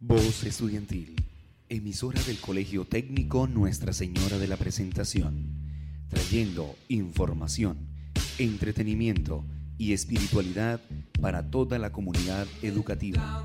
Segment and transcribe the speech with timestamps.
[0.00, 1.16] Voz Estudiantil,
[1.68, 7.88] emisora del Colegio Técnico Nuestra Señora de la Presentación, trayendo información,
[8.38, 9.44] entretenimiento
[9.76, 10.80] y espiritualidad
[11.20, 13.44] para toda la comunidad educativa.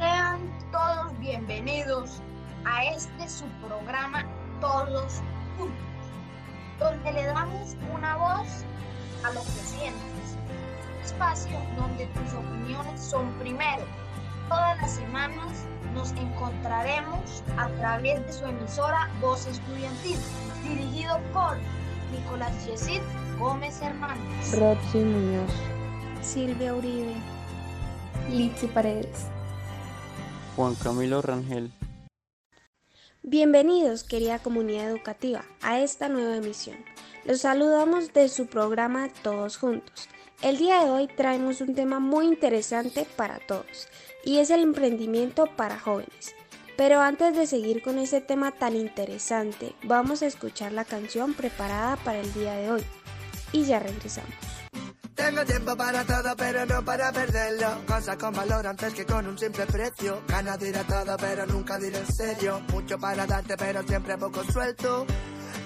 [0.00, 0.40] Sean
[0.72, 2.20] todos bienvenidos
[2.64, 4.26] a este su programa
[4.60, 5.22] Todos
[5.56, 5.99] Juntos,
[6.80, 8.48] donde le damos una voz
[9.22, 10.00] a lo que sientes.
[11.04, 13.84] Espacio donde tus opiniones son primero.
[14.48, 20.16] Todas las semanas nos encontraremos a través de su emisora Voz Estudiantil,
[20.66, 21.56] dirigido por
[22.12, 23.02] Nicolás Yesid
[23.38, 24.58] Gómez Hernández.
[24.58, 25.52] Roxy Muñoz,
[26.22, 27.14] Silvia Uribe,
[28.30, 29.26] Litsi Paredes.
[30.56, 31.70] Juan Camilo Rangel.
[33.22, 36.78] Bienvenidos, querida comunidad educativa, a esta nueva emisión.
[37.26, 40.08] Los saludamos de su programa Todos Juntos.
[40.40, 43.88] El día de hoy traemos un tema muy interesante para todos
[44.24, 46.34] y es el emprendimiento para jóvenes.
[46.78, 51.96] Pero antes de seguir con ese tema tan interesante, vamos a escuchar la canción preparada
[51.96, 52.82] para el día de hoy.
[53.52, 54.49] Y ya regresamos.
[55.20, 57.84] Tengo tiempo para todo, pero no para perderlo.
[57.86, 60.22] Cosas con valor antes que con un simple precio.
[60.26, 62.62] Ganas de todo, pero nunca diré en serio.
[62.72, 65.06] Mucho para darte, pero siempre poco suelto.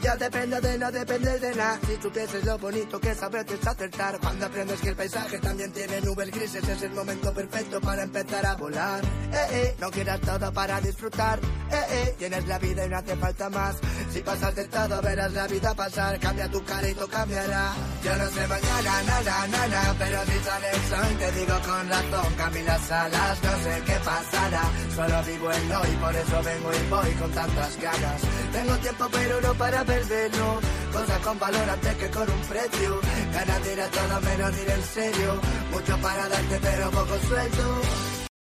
[0.02, 1.78] Ya depende de no depender de nada.
[1.86, 4.18] Si supieses lo bonito que es saberte es acertar.
[4.20, 8.44] Cuando aprendes que el paisaje también tiene nubes grises, es el momento perfecto para empezar
[8.46, 9.02] a volar.
[9.04, 11.38] Eh, eh, no quieras todo para disfrutar.
[11.70, 13.76] Eh, eh, tienes la vida y no hace falta más.
[14.12, 16.18] Si pasas de todo, verás la vida pasar.
[16.20, 17.72] Cambia tu cara y todo cambiará.
[18.04, 22.34] Yo no sé mañana, nada, nada, pero si sale el sol, te digo con razón.
[22.36, 24.62] Cambié las alas, no sé qué pasará.
[24.94, 28.22] Solo vivo en hoy, por eso vengo y voy con tantas ganas.
[28.52, 30.60] Tengo tiempo, pero no para perderlo.
[30.92, 33.00] Cosas con valor antes que con un precio.
[33.32, 35.40] Ganas de ir a menos ir en serio.
[35.72, 37.80] Mucho para darte, pero poco sueldo.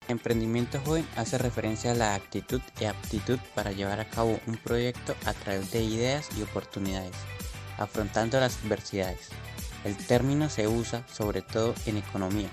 [0.08, 5.16] Emprendimiento joven hace referencia a la actitud y aptitud para llevar a cabo un proyecto
[5.26, 7.16] a través de ideas y oportunidades,
[7.78, 9.30] afrontando las adversidades.
[9.86, 12.50] El término se usa sobre todo en economía,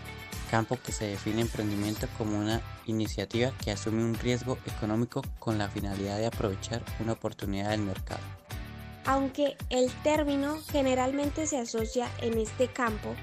[0.51, 5.69] campo que se define emprendimiento como una iniciativa que asume un riesgo económico con la
[5.69, 8.21] finalidad de aprovechar una oportunidad del mercado.
[9.05, 13.15] Aunque el término generalmente se asocia en este campo,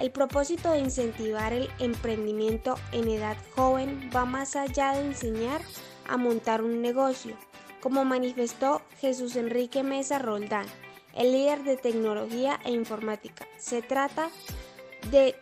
[0.00, 5.60] el propósito de incentivar el emprendimiento en edad joven va más allá de enseñar
[6.08, 7.36] a montar un negocio,
[7.80, 10.66] como manifestó Jesús Enrique Mesa Roldán,
[11.14, 13.46] el líder de tecnología e informática.
[13.58, 14.30] Se trata
[15.10, 15.36] de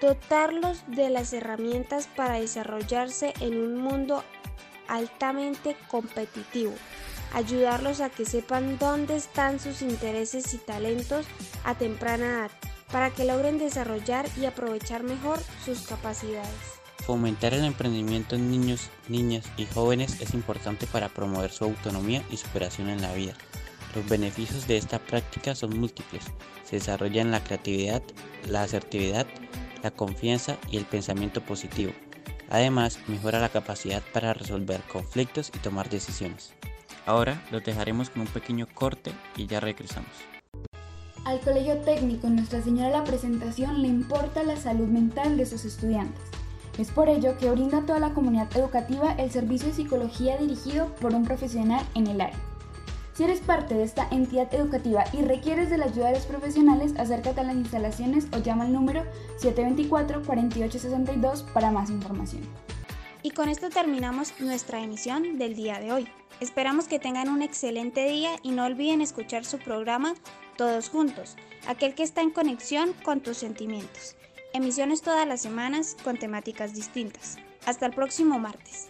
[0.00, 4.24] dotarlos de las herramientas para desarrollarse en un mundo
[4.88, 6.72] altamente competitivo,
[7.32, 11.26] ayudarlos a que sepan dónde están sus intereses y talentos
[11.64, 12.50] a temprana edad
[12.92, 16.80] para que logren desarrollar y aprovechar mejor sus capacidades.
[17.04, 22.36] Fomentar el emprendimiento en niños, niñas y jóvenes es importante para promover su autonomía y
[22.36, 23.34] superación en la vida.
[23.94, 26.24] Los beneficios de esta práctica son múltiples.
[26.64, 28.02] Se desarrollan la creatividad,
[28.46, 29.26] la asertividad,
[29.82, 31.92] la confianza y el pensamiento positivo.
[32.50, 36.52] Además, mejora la capacidad para resolver conflictos y tomar decisiones.
[37.06, 40.10] Ahora los dejaremos con un pequeño corte y ya regresamos.
[41.24, 46.22] Al Colegio Técnico Nuestra Señora la Presentación le importa la salud mental de sus estudiantes.
[46.78, 50.94] Es por ello que brinda a toda la comunidad educativa el servicio de psicología dirigido
[50.96, 52.38] por un profesional en el área.
[53.12, 56.94] Si eres parte de esta entidad educativa y requieres de la ayuda de los profesionales,
[56.96, 59.02] acércate a las instalaciones o llama al número
[59.42, 62.40] 724-4862 para más información.
[63.22, 66.08] Y con esto terminamos nuestra emisión del día de hoy.
[66.40, 70.14] Esperamos que tengan un excelente día y no olviden escuchar su programa
[70.56, 71.36] Todos Juntos,
[71.66, 74.16] aquel que está en conexión con tus sentimientos.
[74.54, 77.36] Emisiones todas las semanas con temáticas distintas.
[77.66, 78.88] Hasta el próximo martes.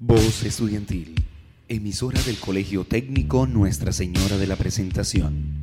[0.00, 1.14] Voz Estudiantil,
[1.68, 5.54] emisora del Colegio Técnico Nuestra Señora de la Presentación,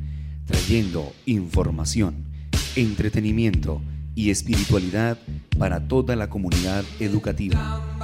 [0.46, 2.24] trayendo información,
[2.74, 3.82] entretenimiento
[4.18, 5.16] y espiritualidad
[5.60, 7.97] para toda la comunidad educativa.